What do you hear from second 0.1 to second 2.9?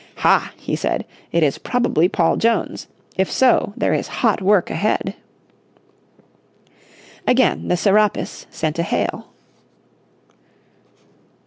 "Hah," he said, "it is probably Paul Jones.